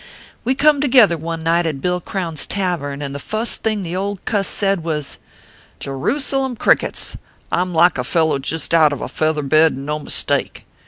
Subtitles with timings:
[0.43, 3.95] We cum together one night at Bill CroWn s tavern, and the fust thing the
[3.95, 5.19] old cuss said was:"
[5.79, 7.17] Jerewsalem crickets!
[7.51, 10.65] I m like a fellow jist out of a feather bed and no mistake.